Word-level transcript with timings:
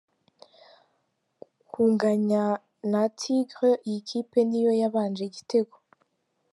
kunganya 1.71 2.43
na 2.91 3.01
Tigre. 3.19 3.71
Iyi 3.87 3.99
kipe 4.09 4.39
ni 4.49 4.59
yo 4.65 4.71
yabanje 4.81 5.21
igitego 5.29 5.75